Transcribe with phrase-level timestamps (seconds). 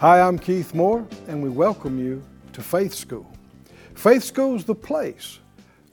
[0.00, 3.28] Hi, I'm Keith Moore, and we welcome you to Faith School.
[3.96, 5.40] Faith School is the place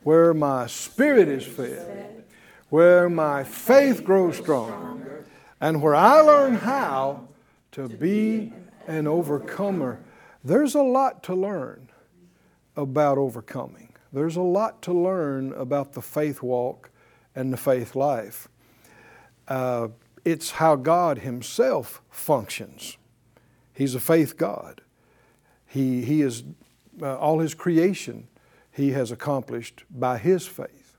[0.04, 2.24] where my spirit is fed,
[2.70, 5.26] where my faith grows stronger,
[5.60, 7.28] and where I learn how
[7.72, 8.54] to be
[8.86, 10.00] an overcomer.
[10.44, 11.90] There's a lot to learn
[12.76, 13.92] about overcoming.
[14.14, 16.92] There's a lot to learn about the faith walk
[17.36, 18.50] and the faith life.
[19.48, 19.88] Uh,
[20.24, 22.98] it's how God Himself functions.
[23.76, 24.82] He's a faith God.
[25.68, 26.44] He, he is
[27.02, 28.28] uh, all His creation
[28.72, 30.98] He has accomplished by His faith.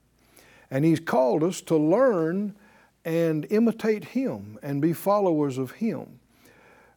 [0.70, 2.54] And He's called us to learn
[3.04, 6.20] and imitate Him and be followers of Him.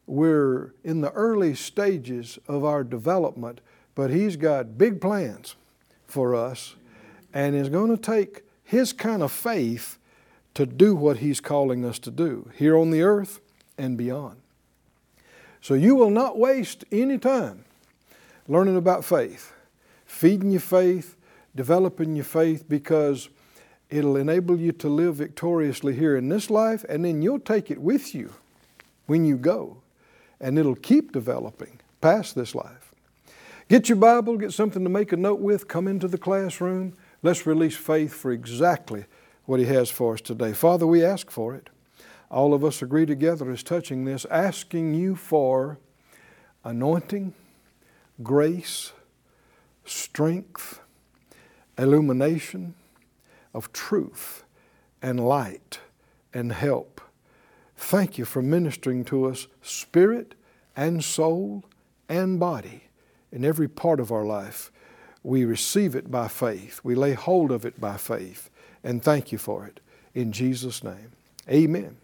[0.06, 3.60] We're in the early stages of our development,
[3.94, 5.56] but He's got big plans
[6.06, 6.74] for us
[7.32, 9.98] and is going to take His kind of faith
[10.54, 13.40] to do what He's calling us to do here on the earth
[13.78, 14.39] and beyond.
[15.60, 17.64] So you will not waste any time
[18.48, 19.52] learning about faith,
[20.06, 21.16] feeding your faith,
[21.54, 23.28] developing your faith, because
[23.90, 27.80] it'll enable you to live victoriously here in this life, and then you'll take it
[27.80, 28.32] with you
[29.06, 29.76] when you go,
[30.40, 32.92] and it'll keep developing past this life.
[33.68, 36.94] Get your Bible, get something to make a note with, come into the classroom.
[37.22, 39.04] Let's release faith for exactly
[39.44, 40.52] what He has for us today.
[40.52, 41.70] Father, we ask for it.
[42.30, 45.78] All of us agree together as touching this, asking you for
[46.64, 47.34] anointing,
[48.22, 48.92] grace,
[49.84, 50.80] strength,
[51.76, 52.74] illumination
[53.52, 54.44] of truth
[55.02, 55.80] and light
[56.32, 57.00] and help.
[57.76, 60.34] Thank you for ministering to us spirit
[60.76, 61.64] and soul
[62.08, 62.84] and body
[63.32, 64.70] in every part of our life.
[65.22, 66.80] We receive it by faith.
[66.84, 68.50] We lay hold of it by faith.
[68.84, 69.80] And thank you for it.
[70.14, 71.12] In Jesus' name.
[71.48, 71.96] Amen.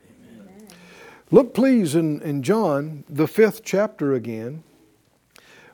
[1.31, 4.63] Look, please, in, in John, the fifth chapter again.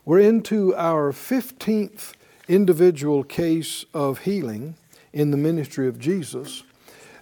[0.05, 2.13] We're into our 15th
[2.49, 4.77] individual case of healing
[5.13, 6.63] in the ministry of Jesus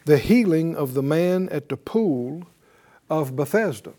[0.04, 2.44] the healing of the man at the pool
[3.08, 3.92] of Bethesda.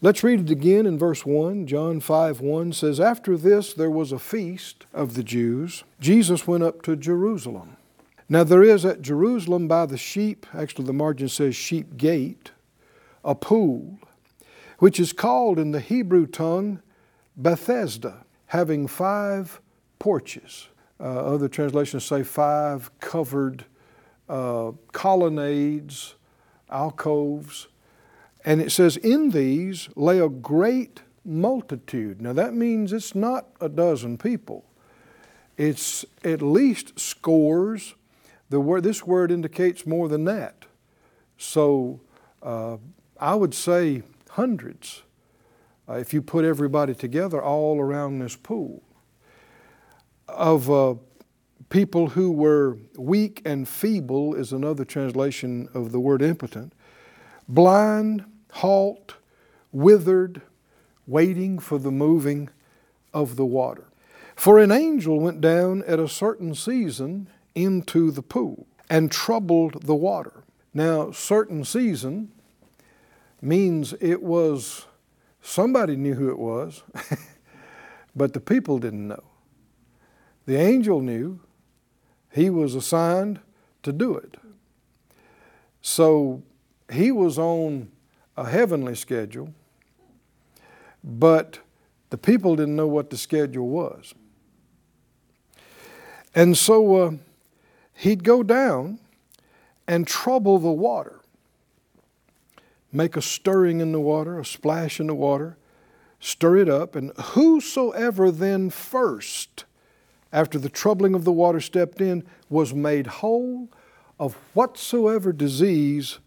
[0.00, 1.66] Let's read it again in verse 1.
[1.66, 5.84] John 5 1 says, After this there was a feast of the Jews.
[6.00, 7.76] Jesus went up to Jerusalem.
[8.28, 12.50] Now there is at Jerusalem by the sheep, actually the margin says sheep gate,
[13.26, 13.98] a pool,
[14.78, 16.80] which is called in the Hebrew tongue
[17.36, 19.60] Bethesda, having five
[19.98, 20.68] porches.
[20.98, 23.66] Uh, other translations say five covered
[24.28, 26.14] uh, colonnades,
[26.70, 27.68] alcoves.
[28.44, 32.22] And it says, In these lay a great multitude.
[32.22, 34.64] Now that means it's not a dozen people,
[35.56, 37.94] it's at least scores.
[38.48, 40.66] The word, this word indicates more than that.
[41.36, 42.00] So
[42.40, 42.76] uh,
[43.18, 45.02] I would say hundreds
[45.88, 48.82] uh, if you put everybody together all around this pool
[50.28, 50.94] of uh,
[51.68, 56.72] people who were weak and feeble is another translation of the word impotent
[57.48, 59.14] blind halt
[59.72, 60.42] withered
[61.06, 62.48] waiting for the moving
[63.14, 63.84] of the water.
[64.34, 69.94] For an angel went down at a certain season into the pool and troubled the
[69.94, 70.44] water.
[70.74, 72.32] Now certain season
[73.40, 74.86] means it was
[75.42, 76.82] somebody knew who it was
[78.16, 79.22] but the people didn't know
[80.46, 81.40] the angel knew
[82.36, 83.40] he was assigned
[83.82, 84.36] to do it.
[85.80, 86.42] So
[86.92, 87.90] he was on
[88.36, 89.54] a heavenly schedule,
[91.02, 91.58] but
[92.10, 94.12] the people didn't know what the schedule was.
[96.34, 97.12] And so uh,
[97.94, 98.98] he'd go down
[99.88, 101.20] and trouble the water,
[102.96, 105.56] make a stirring in the water, a splash in the water,
[106.18, 109.64] stir it up, and whosoever then first
[110.32, 113.68] after the troubling of the water stepped in, was made whole
[114.18, 116.18] of whatsoever disease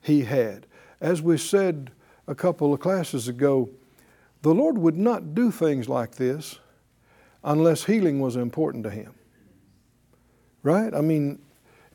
[0.00, 0.66] he had.
[1.00, 1.90] As we said
[2.26, 3.70] a couple of classes ago,
[4.42, 6.58] the Lord would not do things like this
[7.42, 9.14] unless healing was important to him.
[10.62, 10.92] Right?
[10.94, 11.40] I mean,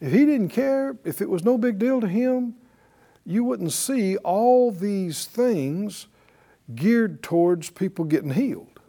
[0.01, 2.55] if he didn't care, if it was no big deal to him,
[3.25, 6.07] you wouldn't see all these things
[6.75, 8.79] geared towards people getting healed.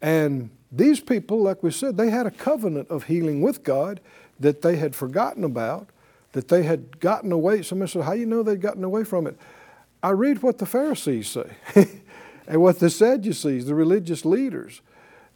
[0.00, 4.00] And these people, like we said, they had a covenant of healing with God
[4.40, 5.88] that they had forgotten about,
[6.32, 7.62] that they had gotten away.
[7.62, 9.38] Somebody said, How do you know they'd gotten away from it?
[10.02, 11.50] I read what the Pharisees say
[12.46, 14.80] and what the Sadducees, the religious leaders,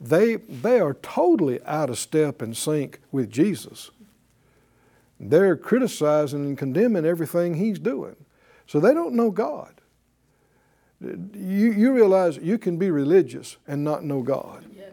[0.00, 3.90] they, they are totally out of step and sync with Jesus.
[5.18, 8.16] They're criticizing and condemning everything he's doing.
[8.66, 9.80] So they don't know God.
[11.00, 14.64] You, you realize you can be religious and not know God.
[14.74, 14.92] Yes.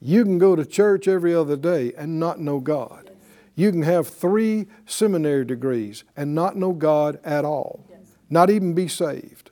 [0.00, 3.04] You can go to church every other day and not know God.
[3.06, 3.14] Yes.
[3.56, 8.00] You can have three seminary degrees and not know God at all, yes.
[8.30, 9.50] not even be saved.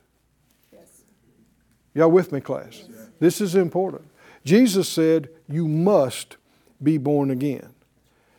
[1.93, 2.83] Y'all with me, class?
[3.19, 4.09] This is important.
[4.45, 6.37] Jesus said, You must
[6.81, 7.73] be born again.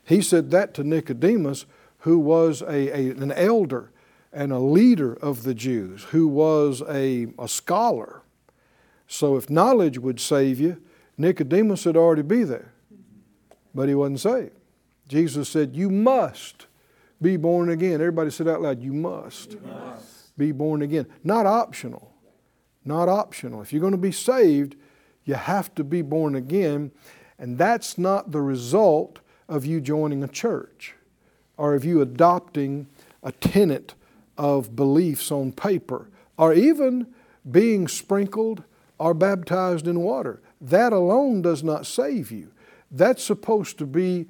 [0.04, 1.66] He said that to Nicodemus,
[1.99, 3.90] who was a, a, an elder
[4.32, 8.22] and a leader of the Jews, who was a, a scholar.
[9.06, 10.81] So if knowledge would save you,
[11.19, 12.72] Nicodemus would already be there.
[13.75, 14.52] But he wasn't saved.
[15.08, 16.66] Jesus said, You must
[17.20, 17.94] be born again.
[17.94, 20.37] Everybody said out loud, You must, you must.
[20.37, 21.06] be born again.
[21.22, 22.12] Not optional.
[22.84, 23.62] Not optional.
[23.62, 24.76] If you're going to be saved,
[25.25, 26.90] you have to be born again.
[27.38, 30.94] And that's not the result of you joining a church
[31.56, 32.86] or of you adopting
[33.22, 33.94] a tenet
[34.36, 37.06] of beliefs on paper, or even
[37.50, 38.64] being sprinkled
[38.98, 40.40] or baptized in water.
[40.60, 42.50] That alone does not save you.
[42.90, 44.26] That's supposed to be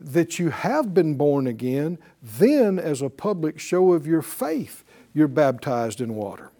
[0.00, 5.28] that you have been born again, then, as a public show of your faith, you're
[5.28, 6.50] baptized in water.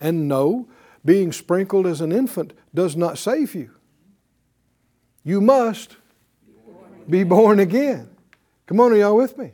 [0.00, 0.68] And no,
[1.04, 3.70] being sprinkled as an infant does not save you.
[5.22, 5.97] You must
[7.08, 8.10] be born again.
[8.66, 9.52] Come on, are y'all with me?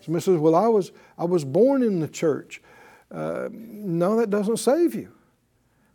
[0.00, 2.62] Somebody says, Well, I was, I was born in the church.
[3.10, 5.12] Uh, no, that doesn't save you.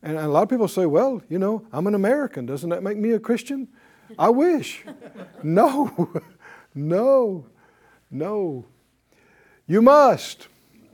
[0.04, 2.46] And a lot of people say, Well, you know, I'm an American.
[2.46, 3.68] Doesn't that make me a Christian?
[4.20, 4.84] I wish.
[5.44, 6.12] no,
[6.76, 7.46] no,
[8.10, 8.66] no.
[9.68, 10.48] You must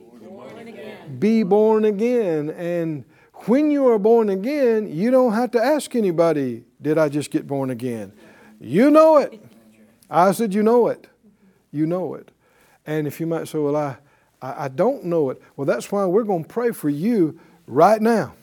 [0.08, 2.50] born be born again.
[2.52, 3.06] And
[3.46, 7.48] when you are born again, you don't have to ask anybody, Did I just get
[7.48, 8.14] born again?
[8.60, 9.42] You know it.
[10.10, 11.08] I said, You know it.
[11.72, 12.32] You know it.
[12.86, 13.98] And if you might say, Well, I,
[14.42, 18.02] I, I don't know it, well, that's why we're going to pray for you right
[18.02, 18.34] now.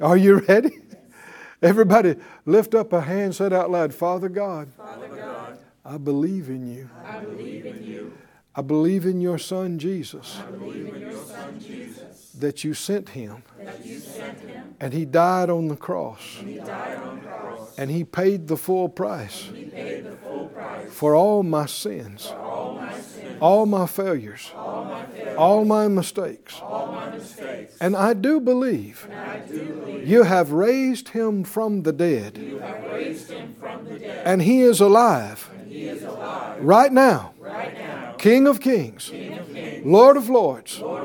[0.00, 0.78] Are you ready?
[1.62, 6.72] Everybody lift up a hand, said out loud, Father God, Father God I believe in
[6.72, 6.88] you.
[7.04, 8.12] I believe in you.
[8.54, 10.38] I believe in your Son Jesus.
[10.38, 12.30] I believe in your Son Jesus.
[12.38, 13.42] That you sent him.
[13.58, 14.76] That you sent him.
[14.78, 16.36] And he died on the cross.
[16.38, 17.49] And he died on the cross.
[17.80, 19.48] And he paid the full price.
[19.50, 20.92] The full price.
[20.92, 22.26] For all my sins.
[22.36, 23.38] All my sins.
[23.40, 24.52] All my failures.
[24.54, 25.36] All my failures.
[25.38, 26.60] All my mistakes.
[27.14, 27.76] Mistakes.
[27.80, 29.08] And I do believe.
[29.10, 30.06] I do believe.
[30.06, 32.34] You have raised him from the dead.
[33.58, 34.26] From the dead.
[34.26, 35.48] And he is alive.
[35.66, 36.62] He is alive.
[36.62, 37.32] Right now.
[37.38, 38.12] Right now.
[38.18, 40.99] King of kings, King of kings, Lord of lords, Lord of lords,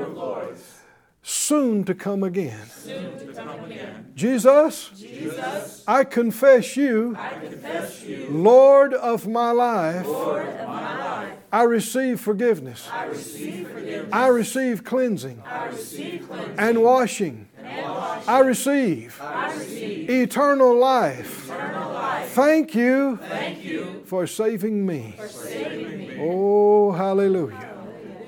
[1.27, 2.67] soon to come again.
[2.85, 4.11] to come again.
[4.15, 10.05] Jesus, Jesus, I confess you, I confess you, Lord of my life.
[10.05, 11.33] Lord of my life.
[11.51, 12.87] I receive forgiveness.
[12.91, 14.09] I receive forgiveness.
[14.13, 17.47] I receive cleansing I receive cleansing and washing.
[17.57, 18.29] and washing.
[18.29, 21.45] I receive I receive eternal life.
[21.45, 22.29] eternal life.
[22.29, 25.15] Thank you Thank you for saving me.
[25.17, 26.17] for saving me.
[26.19, 27.71] Oh, hallelujah.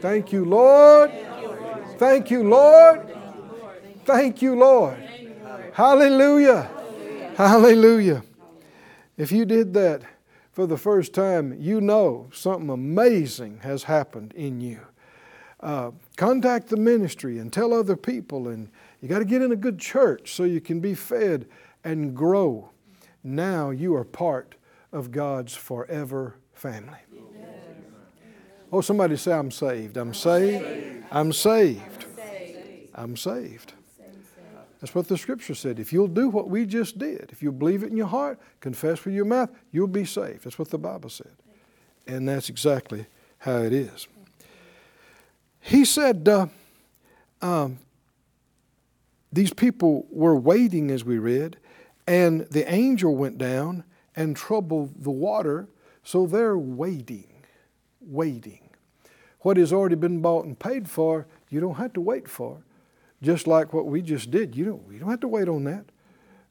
[0.01, 1.11] Thank you, Lord.
[1.97, 3.15] Thank you, Lord.
[4.05, 4.97] Thank you, Lord.
[5.73, 6.69] Hallelujah.
[7.35, 8.23] Hallelujah.
[9.17, 10.03] If you did that
[10.51, 14.79] for the first time, you know something amazing has happened in you.
[15.59, 18.69] Uh, contact the ministry and tell other people, and
[19.01, 21.47] you got to get in a good church so you can be fed
[21.83, 22.69] and grow.
[23.23, 24.55] Now you are part
[24.91, 26.99] of God's forever family.
[28.71, 29.97] Oh, somebody say, I'm saved.
[29.97, 30.96] I'm saved.
[31.11, 32.05] I'm saved.
[32.95, 33.73] I'm saved.
[34.79, 35.79] That's what the scripture said.
[35.79, 39.03] If you'll do what we just did, if you believe it in your heart, confess
[39.05, 40.43] with your mouth, you'll be saved.
[40.43, 41.31] That's what the Bible said.
[42.05, 43.07] And that's exactly
[43.39, 44.07] how it is.
[45.59, 46.47] He said, uh,
[47.41, 47.79] um,
[49.33, 51.57] these people were waiting, as we read,
[52.07, 53.83] and the angel went down
[54.15, 55.67] and troubled the water,
[56.03, 57.43] so they're waiting,
[57.99, 58.66] waiting.
[59.41, 62.57] What has already been bought and paid for, you don't have to wait for.
[63.21, 65.85] Just like what we just did, you don't, you don't have to wait on that.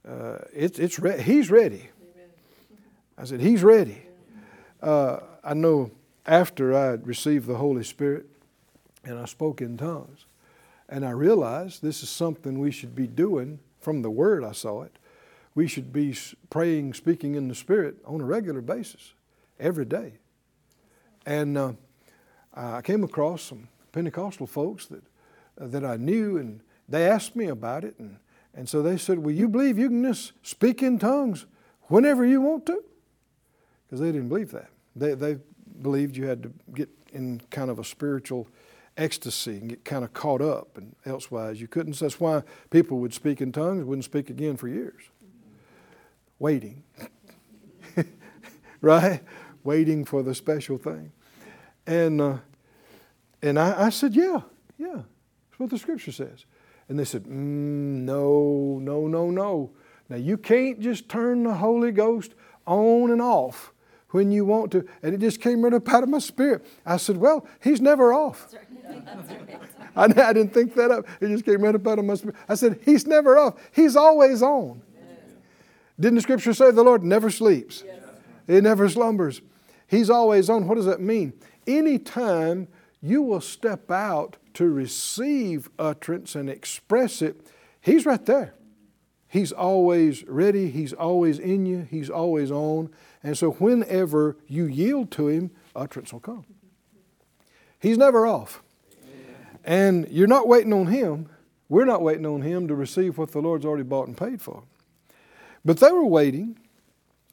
[0.06, 1.90] Uh, it's, it's re- he's ready.
[3.18, 4.02] I said, He's ready.
[4.82, 5.90] Uh, I know
[6.26, 8.26] after I received the Holy Spirit
[9.04, 10.26] and I spoke in tongues,
[10.88, 14.82] And I realized this is something we should be doing from the Word, I saw
[14.82, 14.96] it.
[15.54, 16.14] We should be
[16.50, 19.14] praying, speaking in the Spirit on a regular basis,
[19.58, 20.14] every day.
[21.24, 21.72] And uh,
[22.56, 25.02] I came across some Pentecostal folks that,
[25.60, 27.98] uh, that I knew, and they asked me about it.
[27.98, 28.16] And,
[28.54, 31.46] and so they said, Well, you believe you can just speak in tongues
[31.82, 32.82] whenever you want to?
[33.86, 34.68] Because they didn't believe that.
[34.94, 35.38] They, they
[35.82, 38.48] believed you had to get in kind of a spiritual
[38.96, 41.94] ecstasy and get kind of caught up, and elsewise you couldn't.
[41.94, 45.02] So that's why people would speak in tongues, wouldn't speak again for years.
[46.38, 46.82] Waiting.
[48.80, 49.22] right?
[49.64, 51.12] Waiting for the special thing.
[51.86, 52.38] And, uh,
[53.42, 54.40] and I, I said, Yeah,
[54.78, 56.44] yeah, that's what the scripture says.
[56.88, 59.70] And they said, mm, No, no, no, no.
[60.08, 62.34] Now you can't just turn the Holy Ghost
[62.66, 63.72] on and off
[64.10, 64.86] when you want to.
[65.02, 66.64] And it just came right up out of my spirit.
[66.84, 68.48] I said, Well, he's never off.
[69.96, 71.06] I, I didn't think that up.
[71.20, 72.36] It just came right up out of my spirit.
[72.48, 73.54] I said, He's never off.
[73.72, 74.82] He's always on.
[75.98, 77.82] Didn't the scripture say the Lord never sleeps?
[78.46, 79.40] He never slumbers.
[79.86, 80.68] He's always on.
[80.68, 81.32] What does that mean?
[81.66, 82.68] Anytime
[83.02, 87.40] you will step out to receive utterance and express it,
[87.80, 88.52] He's right there.
[89.28, 90.70] He's always ready.
[90.70, 91.86] He's always in you.
[91.88, 92.90] He's always on.
[93.22, 96.46] And so whenever you yield to Him, utterance will come.
[97.78, 98.62] He's never off.
[99.64, 101.28] And you're not waiting on Him.
[101.68, 104.64] We're not waiting on Him to receive what the Lord's already bought and paid for.
[105.64, 106.58] But they were waiting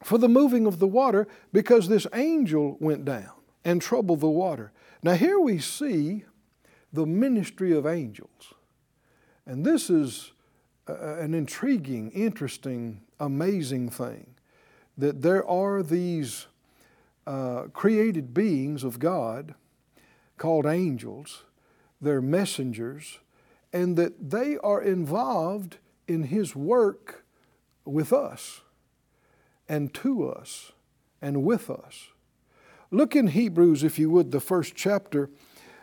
[0.04, 3.32] for the moving of the water because this angel went down
[3.65, 4.72] and troubled the water.
[5.01, 6.25] Now, here we see
[6.91, 8.53] the ministry of angels.
[9.46, 10.32] And this is
[10.88, 14.36] uh, an intriguing, interesting, amazing thing
[14.98, 16.48] that there are these
[17.25, 19.55] uh, created beings of God
[20.38, 21.43] called angels,
[22.01, 23.20] they're messengers,
[23.72, 25.77] and that they are involved
[26.08, 27.25] in His work
[27.86, 28.62] with us
[29.67, 30.74] and to us
[31.22, 32.10] and with us.
[32.93, 35.27] Look in Hebrews, if you would, the first chapter.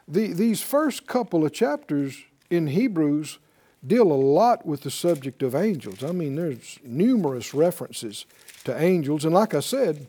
[0.06, 3.40] The, these first couple of chapters in Hebrews
[3.84, 6.04] deal a lot with the subject of angels.
[6.04, 8.26] I mean, there's numerous references
[8.62, 9.24] to angels.
[9.24, 10.06] And like I said,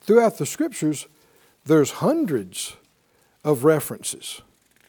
[0.00, 1.06] throughout the scriptures,
[1.64, 2.74] there's hundreds
[3.44, 4.42] of references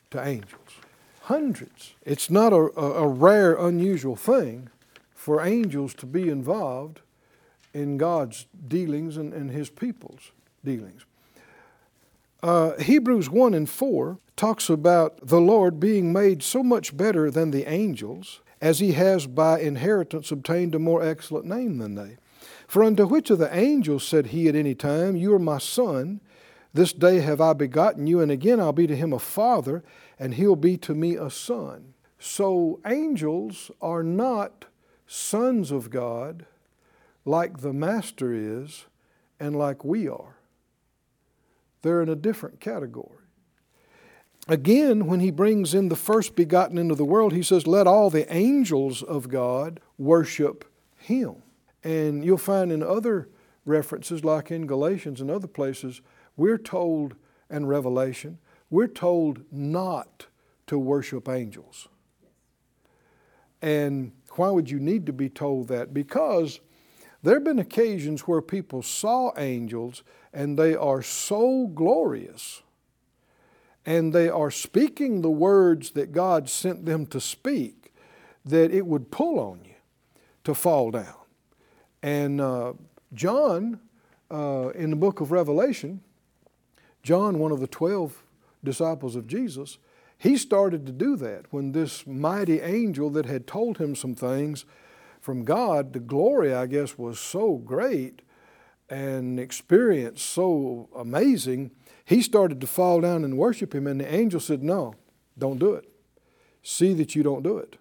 [0.09, 0.79] to angels.
[1.21, 1.93] Hundreds.
[2.05, 4.69] It's not a, a, rare, unusual thing
[5.13, 7.01] for angels to be involved
[7.71, 10.31] in God's dealings and, and His people's
[10.63, 11.05] dealings.
[12.43, 17.51] Uh, Hebrews 1 and 4 talks about the Lord being made so much better than
[17.51, 22.17] the angels, as He has by inheritance obtained a more excellent name than they.
[22.67, 26.21] For unto which of the angels said He at any time, You are my Son,
[26.77, 29.83] this day have I begotten you, and again I'll be to him a father,
[30.19, 31.95] and he'll be to me a son.
[32.19, 34.65] So angels are not
[35.07, 36.45] sons of God
[37.25, 38.85] like the Master is
[39.39, 40.36] and like we are.
[41.81, 43.17] They're in a different category.
[44.47, 48.09] Again, when he brings in the first begotten into the world, he says, Let all
[48.09, 50.63] the angels of God worship
[50.95, 51.43] him.
[51.83, 53.29] And you'll find in other
[53.65, 56.01] references, like in Galatians and other places,
[56.37, 57.15] we're told,
[57.49, 60.27] and Revelation, we're told not
[60.67, 61.87] to worship angels.
[63.61, 65.93] And why would you need to be told that?
[65.93, 66.59] Because
[67.23, 72.61] there have been occasions where people saw angels and they are so glorious
[73.85, 77.93] and they are speaking the words that God sent them to speak
[78.43, 79.75] that it would pull on you
[80.43, 81.15] to fall down.
[82.03, 82.73] And uh,
[83.13, 83.79] John,
[84.29, 86.01] uh, in the book of Revelation,
[87.01, 88.23] John, one of the 12
[88.63, 89.77] disciples of Jesus,
[90.17, 94.65] he started to do that when this mighty angel that had told him some things
[95.27, 98.21] from God, the glory, I guess, was so great
[98.89, 101.71] and experience so amazing,
[102.05, 103.87] he started to fall down and worship him.
[103.87, 104.95] And the angel said, No,
[105.37, 105.83] don't do it.
[106.63, 107.75] See that you don't do it.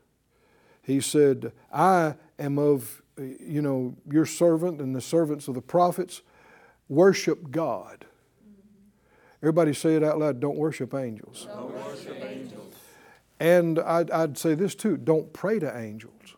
[0.82, 6.22] He said, I am of, you know, your servant and the servants of the prophets.
[6.88, 8.06] Worship God.
[9.40, 11.46] Everybody say it out loud don't worship angels.
[11.48, 12.74] Don't worship angels.
[13.38, 16.35] And I'd, I'd say this too don't pray to angels.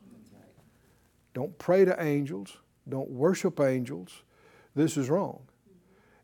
[1.38, 2.56] Don't pray to angels.
[2.88, 4.24] Don't worship angels.
[4.74, 5.42] This is wrong.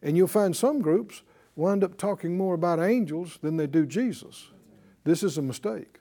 [0.02, 1.22] And you'll find some groups
[1.54, 4.48] wind up talking more about angels than they do Jesus.
[5.04, 6.00] This is a mistake.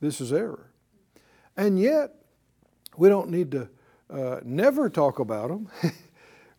[0.00, 0.70] This is error.
[1.56, 2.14] And yet,
[2.96, 3.68] we don't need to
[4.08, 5.68] uh, never talk about them.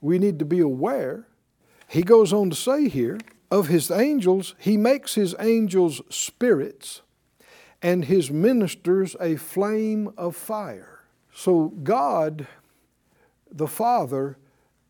[0.01, 1.29] we need to be aware.
[1.88, 3.17] He goes on to say here,
[3.50, 7.01] of his angels, he makes his angels spirits
[7.82, 10.97] and his ministers a flame of fire.
[11.38, 12.48] So, God,
[13.51, 14.39] the Father,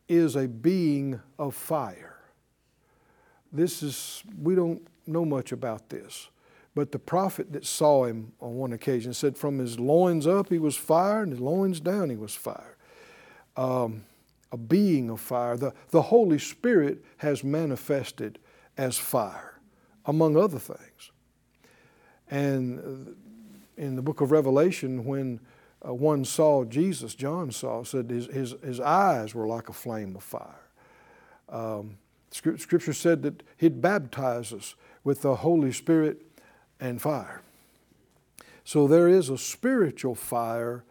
[0.07, 2.19] is a being of fire.
[3.51, 6.29] This is, we don't know much about this.
[6.73, 10.57] But the prophet that saw him on one occasion said, From his loins up he
[10.57, 12.77] was fire, and his loins down he was fire.
[13.57, 14.05] Um,
[14.49, 15.57] a being of fire.
[15.57, 18.39] The, the Holy Spirit has manifested
[18.77, 19.59] as fire,
[20.05, 21.11] among other things.
[22.31, 23.17] And
[23.75, 25.41] in the book of Revelation, when
[25.85, 30.15] uh, one saw Jesus, John saw, said his, his, his eyes were like a flame
[30.15, 30.69] of fire.
[31.49, 31.97] Um,
[32.31, 36.21] scripture said that he'd baptize us with the Holy Spirit
[36.79, 37.41] and fire.
[38.63, 40.83] So there is a spiritual fire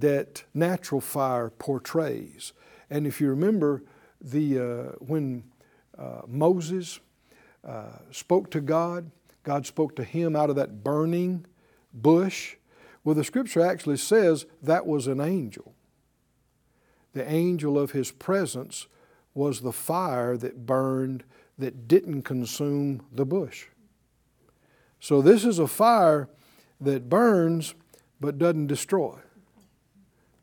[0.00, 2.52] that natural fire portrays.
[2.90, 3.82] And if you remember,
[4.20, 5.44] the, uh, when
[5.96, 7.00] uh, Moses
[7.64, 9.10] uh, spoke to God,
[9.44, 11.46] God spoke to him out of that burning
[11.94, 12.56] bush.
[13.08, 15.72] Well, the scripture actually says that was an angel.
[17.14, 18.86] The angel of his presence
[19.32, 21.24] was the fire that burned
[21.56, 23.68] that didn't consume the bush.
[25.00, 26.28] So this is a fire
[26.82, 27.74] that burns
[28.20, 29.16] but doesn't destroy.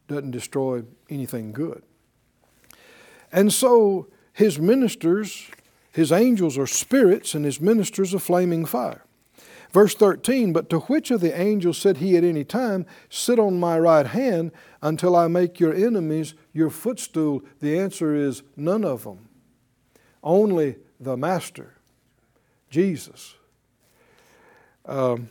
[0.08, 1.84] Doesn't destroy anything good.
[3.32, 5.52] And so his ministers,
[5.92, 9.05] his angels are spirits, and his ministers are flaming fire.
[9.76, 13.60] Verse 13, but to which of the angels said he at any time, Sit on
[13.60, 17.44] my right hand until I make your enemies your footstool?
[17.60, 19.28] The answer is none of them.
[20.24, 21.74] Only the Master,
[22.70, 23.36] Jesus.
[24.86, 25.28] Um,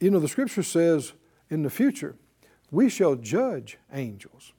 [0.00, 1.12] you know, the scripture says
[1.48, 2.16] in the future,
[2.72, 4.52] we shall judge angels.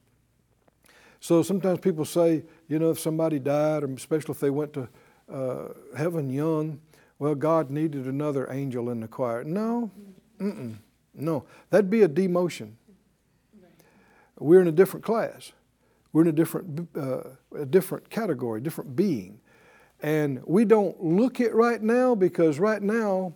[1.20, 4.88] So sometimes people say, you know, if somebody died, or especially if they went to
[5.30, 6.80] uh, heaven young,
[7.18, 9.44] well, God needed another angel in the choir.
[9.44, 9.90] No,
[10.38, 10.76] mm-mm,
[11.14, 12.72] no, that'd be a demotion.
[14.38, 15.52] We're in a different class.
[16.12, 17.22] We're in a different, uh,
[17.56, 19.40] a different category, different being.
[20.00, 23.34] And we don't look it right now because right now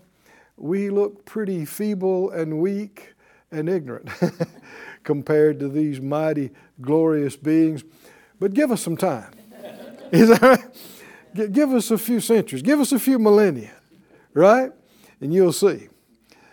[0.57, 3.15] we look pretty feeble and weak
[3.51, 4.09] and ignorant
[5.03, 7.83] compared to these mighty, glorious beings.
[8.39, 9.33] But give us some time.
[10.13, 10.65] Is that right?
[11.35, 13.73] Give us a few centuries, give us a few millennia,
[14.35, 14.73] right?
[15.21, 15.89] And you'll see.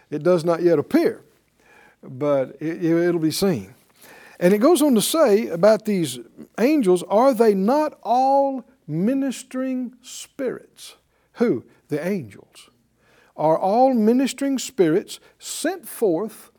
[0.10, 1.22] It does not yet appear,
[2.02, 3.74] but it, it'll be seen.
[4.40, 6.20] And it goes on to say about these
[6.58, 10.96] angels are they not all ministering spirits?
[11.34, 11.66] Who?
[11.90, 12.70] The angels
[13.36, 16.52] are all ministering spirits sent forth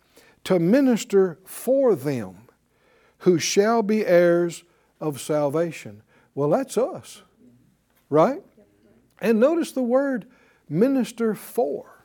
[0.45, 2.49] to minister for them
[3.19, 4.65] who shall be heirs
[5.01, 6.03] of salvation.
[6.35, 7.23] Well, that's us,
[8.11, 8.43] right?
[9.21, 10.27] And notice the word
[10.69, 12.05] minister for.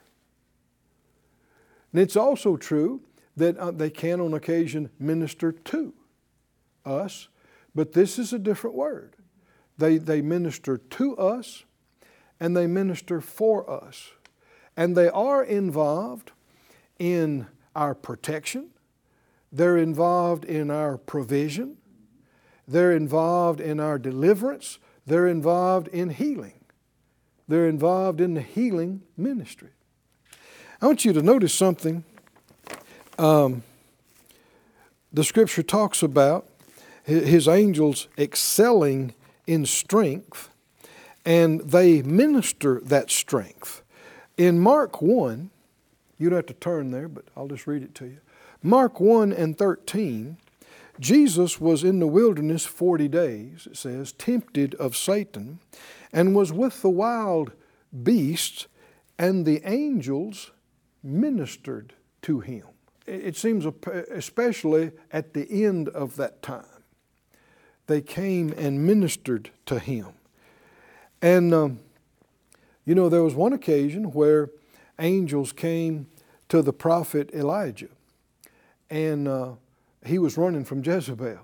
[1.91, 3.01] And it's also true
[3.35, 5.93] that uh, they can on occasion minister to
[6.85, 7.27] us,
[7.73, 9.15] but this is a different word.
[9.77, 11.65] They, they minister to us
[12.39, 14.11] and they minister for us.
[14.77, 16.31] And they are involved
[16.99, 18.69] in our protection,
[19.51, 21.77] they're involved in our provision,
[22.67, 26.59] they're involved in our deliverance, they're involved in healing,
[27.47, 29.69] they're involved in the healing ministry.
[30.81, 32.03] I want you to notice something.
[33.17, 33.63] Um,
[35.13, 36.49] the scripture talks about
[37.05, 39.13] his angels excelling
[39.47, 40.49] in strength,
[41.23, 43.83] and they minister that strength.
[44.37, 45.49] In Mark 1,
[46.17, 48.17] you don't have to turn there, but I'll just read it to you.
[48.63, 50.37] Mark 1 and 13,
[50.99, 55.59] Jesus was in the wilderness 40 days, it says, tempted of Satan,
[56.13, 57.51] and was with the wild
[58.03, 58.67] beasts,
[59.17, 60.51] and the angels
[61.03, 62.65] ministered to him.
[63.05, 63.65] It seems
[64.11, 66.65] especially at the end of that time,
[67.87, 70.07] they came and ministered to him.
[71.21, 71.79] And um,
[72.85, 74.49] you know, there was one occasion where
[74.99, 76.07] angels came
[76.49, 77.89] to the prophet Elijah,
[78.89, 79.53] and uh,
[80.07, 81.39] he was running from Jezebel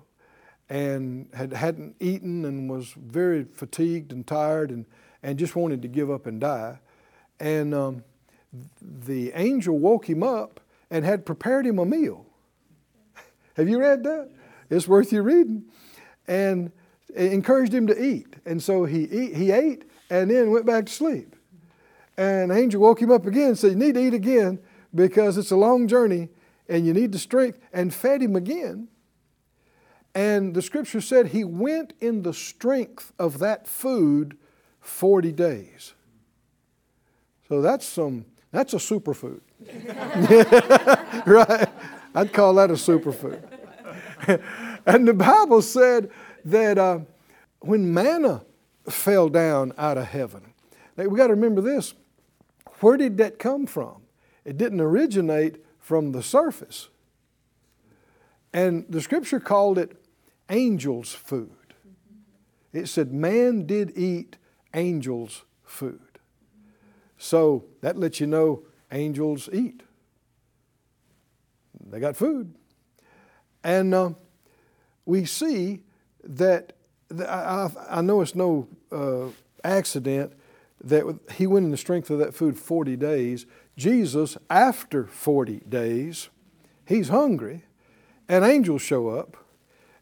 [0.69, 4.85] and had, hadn't eaten and was very fatigued and tired and,
[5.21, 6.79] and just wanted to give up and die.
[7.39, 8.03] And um,
[8.81, 12.25] the angel woke him up and had prepared him a meal.
[13.55, 14.29] Have you read that?
[14.69, 15.65] It's worth you reading.
[16.27, 16.71] And
[17.15, 18.35] encouraged him to eat.
[18.45, 21.35] And so he, eat, he ate and then went back to sleep.
[22.17, 24.59] And angel woke him up again and said, You need to eat again
[24.93, 26.29] because it's a long journey
[26.71, 28.87] and you need the strength, and fed him again.
[30.15, 34.37] And the scripture said he went in the strength of that food
[34.79, 35.93] 40 days.
[37.47, 39.41] So that's some That's a superfood.
[41.25, 41.69] right?
[42.15, 43.41] I'd call that a superfood.
[44.85, 46.09] and the Bible said
[46.45, 46.99] that uh,
[47.59, 48.43] when manna
[48.89, 50.53] fell down out of heaven,
[50.97, 51.93] we got to remember this.
[52.79, 54.01] Where did that come from?
[54.43, 56.87] It didn't originate from the surface.
[58.53, 60.01] And the scripture called it
[60.49, 61.51] angels' food.
[62.71, 64.37] It said, Man did eat
[64.73, 66.19] angels' food.
[67.17, 69.83] So that lets you know angels eat.
[71.89, 72.55] They got food.
[73.61, 74.11] And uh,
[75.05, 75.81] we see
[76.23, 76.71] that,
[77.19, 79.27] I, I, know it's no uh,
[79.65, 80.31] accident
[80.85, 83.45] that he went in the strength of that food 40 days.
[83.81, 86.29] Jesus, after 40 days,
[86.85, 87.63] he's hungry,
[88.29, 89.35] and angels show up.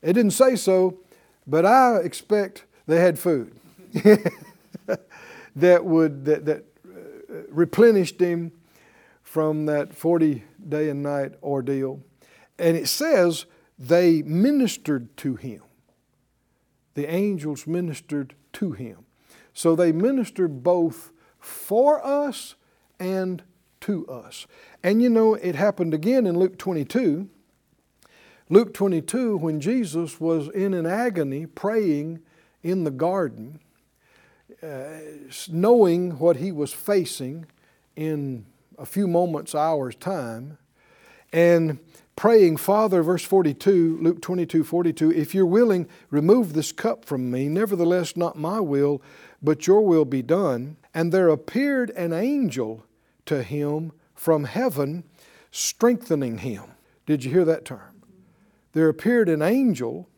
[0.01, 0.99] It didn't say so,
[1.47, 3.57] but I expect they had food
[5.55, 8.51] that would that, that uh, replenished him
[9.23, 12.01] from that 40 day and night ordeal.
[12.57, 13.45] And it says
[13.77, 15.61] they ministered to him.
[16.95, 19.05] The angels ministered to him.
[19.53, 22.55] So they ministered both for us
[22.99, 23.41] and
[23.81, 24.47] to us.
[24.83, 27.29] And you know, it happened again in Luke 22.
[28.49, 32.19] Luke 22, when Jesus was in an agony praying
[32.63, 33.59] in the garden,
[34.63, 34.87] uh,
[35.49, 37.45] knowing what he was facing
[37.95, 38.45] in
[38.77, 40.57] a few moments, hours' time,
[41.31, 41.79] and
[42.15, 47.47] praying, Father, verse 42, Luke 22, 42, if you're willing, remove this cup from me.
[47.47, 49.01] Nevertheless, not my will,
[49.41, 50.77] but your will be done.
[50.93, 52.83] And there appeared an angel
[53.29, 55.03] to him from heaven,
[55.51, 56.63] strengthening him.
[57.05, 58.01] Did you hear that term?
[58.73, 60.09] There appeared an angel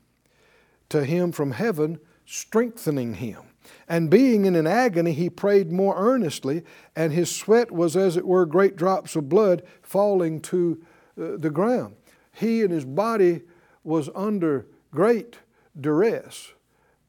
[0.87, 3.41] to him from heaven, strengthening him.
[3.89, 6.63] And being in an agony, he prayed more earnestly,
[6.95, 10.81] and his sweat was as it were great drops of blood falling to
[11.21, 11.97] uh, the ground.
[12.31, 13.41] He and his body
[13.83, 15.39] was under great
[15.79, 16.53] duress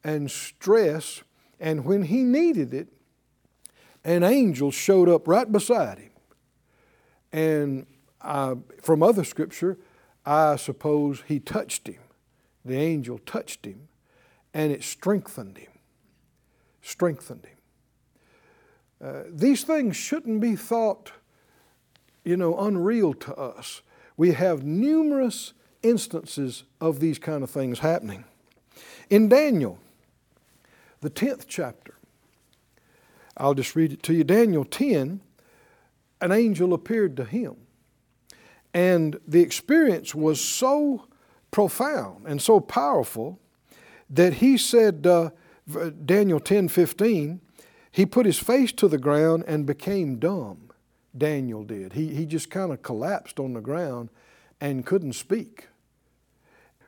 [0.03, 1.23] and stress,
[1.61, 2.92] and when he needed it,
[4.03, 6.11] an angel showed up right beside him.
[7.31, 7.85] And
[8.21, 9.77] I, from other scripture,
[10.25, 11.99] I suppose he touched him.
[12.65, 13.87] The angel touched him,
[14.53, 15.71] and it strengthened him.
[16.81, 17.57] Strengthened him.
[19.05, 21.11] Uh, these things shouldn't be thought,
[22.23, 23.81] you know, unreal to us.
[24.15, 28.23] We have numerous instances of these kind of things happening.
[29.09, 29.79] In Daniel,
[31.01, 31.92] the 10th chapter,
[33.37, 34.23] I'll just read it to you.
[34.23, 35.21] Daniel 10,
[36.21, 37.55] an angel appeared to him.
[38.73, 41.07] And the experience was so
[41.51, 43.39] profound and so powerful
[44.09, 45.29] that he said, uh,
[46.05, 47.41] Daniel 10 15,
[47.91, 50.71] he put his face to the ground and became dumb.
[51.15, 51.93] Daniel did.
[51.93, 54.09] He, he just kind of collapsed on the ground
[54.59, 55.67] and couldn't speak.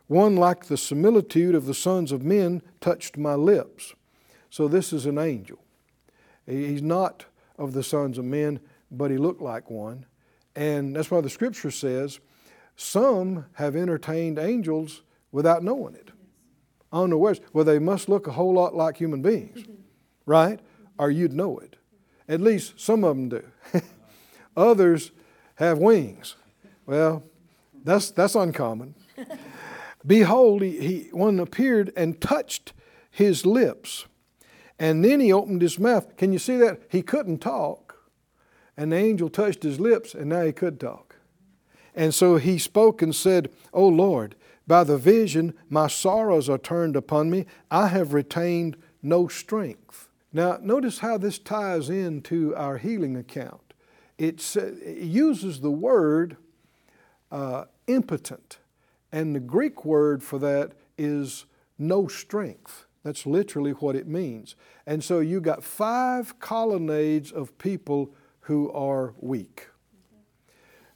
[0.07, 3.93] One like the similitude of the sons of men touched my lips.
[4.49, 5.59] So this is an angel.
[6.45, 7.25] He's not
[7.57, 8.59] of the sons of men,
[8.91, 10.05] but he looked like one.
[10.55, 12.19] And that's why the scripture says
[12.75, 16.11] some have entertained angels without knowing it.
[16.91, 17.41] Unawares.
[17.53, 19.65] Well, they must look a whole lot like human beings,
[20.25, 20.59] right?
[20.97, 21.75] Or you'd know it.
[22.27, 23.43] At least some of them do.
[24.57, 25.11] Others
[25.55, 26.35] have wings.
[26.85, 27.23] Well,
[27.83, 28.95] that's, that's uncommon.
[30.05, 32.73] Behold, he, he, one appeared and touched
[33.09, 34.05] his lips.
[34.77, 36.17] And then he opened his mouth.
[36.17, 36.81] Can you see that?
[36.89, 37.97] He couldn't talk.
[38.77, 41.15] And the angel touched his lips, and now he could talk.
[41.95, 44.35] And so he spoke and said, O Lord,
[44.67, 47.45] by the vision my sorrows are turned upon me.
[47.71, 50.09] I have retained no strength.
[50.33, 53.73] Now, notice how this ties into our healing account.
[54.17, 56.35] It's, it uses the word
[57.31, 58.57] uh, impotent,
[59.11, 61.45] and the Greek word for that is
[61.77, 62.84] no strength.
[63.05, 64.55] That's literally what it means.
[64.87, 68.09] And so you got five colonnades of people
[68.41, 69.67] who are weak.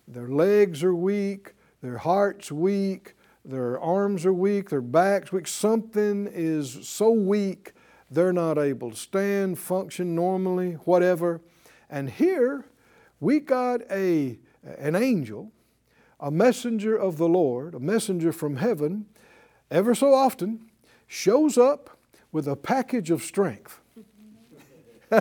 [0.08, 3.14] Their legs are weak, their heart's weak,
[3.46, 5.46] their arms are weak, their back's weak.
[5.46, 7.74] Something is so weak
[8.10, 11.42] they're not able to stand, function normally, whatever.
[11.92, 12.66] And here
[13.20, 15.52] we got a, an angel,
[16.20, 19.06] a messenger of the Lord, a messenger from heaven,
[19.70, 20.72] ever so often,
[21.06, 21.99] shows up
[22.32, 23.80] with a package of strength.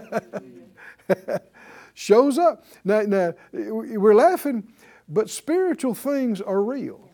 [1.94, 2.64] Shows up.
[2.84, 4.68] Now, now, we're laughing,
[5.08, 7.10] but spiritual things are real.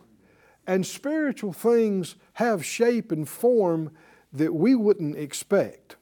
[0.67, 3.91] And spiritual things have shape and form
[4.33, 5.95] that we wouldn't expect.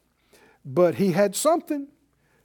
[0.64, 1.88] But he had something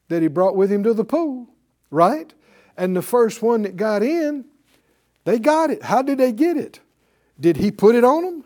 [0.09, 1.47] that he brought with him to the pool,
[1.89, 2.33] right?
[2.77, 4.45] And the first one that got in,
[5.23, 5.83] they got it.
[5.83, 6.79] How did they get it?
[7.39, 8.45] Did he put it on them?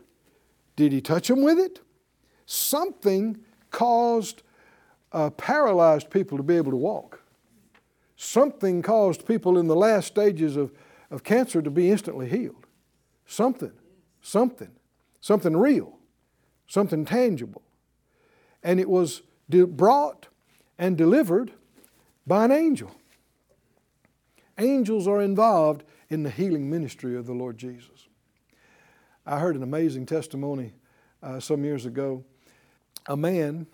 [0.76, 1.80] Did he touch them with it?
[2.46, 3.38] Something
[3.72, 4.44] caused
[5.12, 7.22] uh, paralyzed people to be able to walk.
[8.16, 10.72] Something caused people in the last stages of,
[11.12, 12.66] of cancer to be instantly healed.
[13.26, 13.74] Something,
[14.22, 14.72] something,
[15.22, 15.98] something real,
[16.68, 17.62] something tangible.
[18.64, 20.28] And it was de- brought
[20.78, 21.52] and delivered
[22.26, 22.92] by an angel.
[24.58, 28.08] Angels are involved in the healing ministry of the Lord Jesus.
[29.26, 30.74] I heard an amazing testimony
[31.22, 32.24] uh, some years ago.
[33.08, 33.68] A man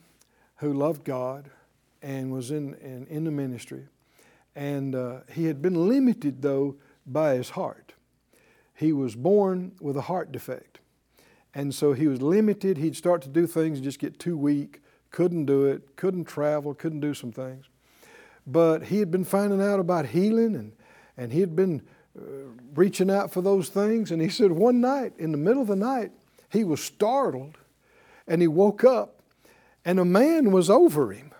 [0.57, 1.49] who loved God
[2.01, 3.85] and was in, in, in the ministry,
[4.55, 7.93] and uh, he had been limited, though, by his heart.
[8.75, 10.79] He was born with a heart defect.
[11.53, 12.77] And so he was limited.
[12.77, 16.73] He'd start to do things and just get too weak, couldn't do it, couldn't travel,
[16.73, 17.65] couldn't do some things.
[18.45, 20.71] But he had been finding out about healing and,
[21.17, 21.81] and he had been
[22.17, 22.21] uh,
[22.75, 24.11] reaching out for those things.
[24.11, 26.11] And he said one night, in the middle of the night,
[26.49, 27.57] he was startled
[28.27, 29.18] and he woke up
[29.85, 31.31] and a man was over him,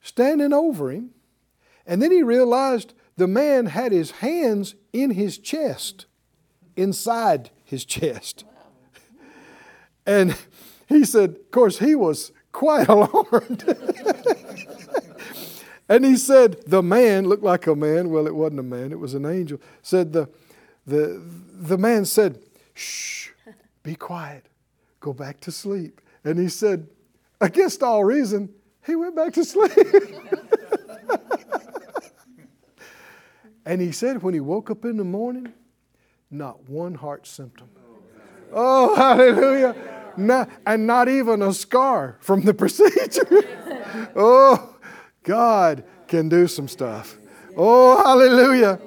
[0.00, 1.10] standing over him.
[1.86, 6.06] And then he realized the man had his hands in his chest,
[6.76, 8.44] inside his chest.
[10.06, 10.36] And
[10.86, 13.76] he said, of course, he was quite alarmed.
[15.88, 18.10] and he said, the man looked like a man.
[18.10, 19.60] Well, it wasn't a man, it was an angel.
[19.82, 20.28] Said the,
[20.86, 22.38] the, the man said,
[22.74, 23.30] shh,
[23.82, 24.46] be quiet,
[25.00, 26.00] go back to sleep.
[26.24, 26.88] And he said,
[27.40, 28.50] against all reason,
[28.86, 29.72] he went back to sleep.
[33.66, 35.52] and he said when he woke up in the morning,
[36.30, 37.68] not one heart symptom.
[38.52, 39.74] Oh, hallelujah.
[40.16, 43.28] Not, and not even a scar from the procedure.
[44.16, 44.76] oh,
[45.22, 47.16] God can do some stuff.
[47.56, 48.80] Oh, hallelujah.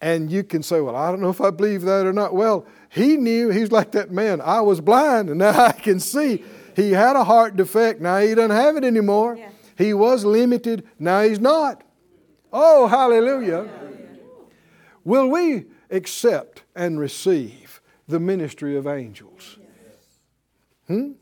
[0.00, 2.34] And you can say, Well, I don't know if I believe that or not.
[2.34, 4.40] Well, he knew, he's like that man.
[4.40, 6.44] I was blind and now I can see.
[6.78, 9.34] He had a heart defect, now he doesn't have it anymore.
[9.34, 9.48] Yeah.
[9.76, 11.82] He was limited, now he's not.
[12.52, 13.68] Oh, hallelujah.
[15.02, 19.58] Will we accept and receive the ministry of angels?
[20.86, 21.14] Hmm?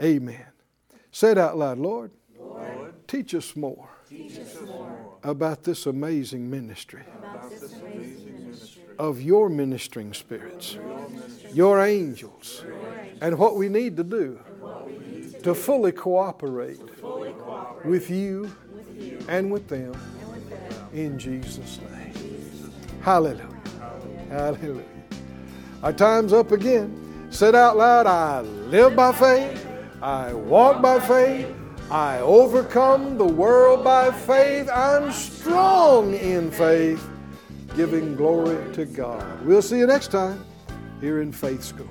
[0.00, 0.46] Amen.
[1.10, 2.12] Say it out loud, Lord.
[3.08, 3.88] Teach us more,
[5.24, 7.02] about this amazing ministry
[8.96, 10.78] of your ministering spirits,
[11.52, 12.64] your angels,
[13.20, 14.38] and what we need to do
[15.42, 16.80] to fully cooperate
[17.84, 18.50] with you
[19.28, 19.94] and with them
[20.92, 22.72] in Jesus' name.
[23.02, 23.48] Hallelujah.
[24.30, 24.84] Hallelujah.
[25.82, 27.00] Our time's up again.
[27.30, 29.66] Said out loud, I live by faith,
[30.00, 31.48] I walk by faith,
[31.90, 37.04] I overcome the world by faith, I'm strong in faith,
[37.74, 39.44] giving glory to God.
[39.44, 40.44] We'll see you next time
[41.00, 41.90] here in Faith School.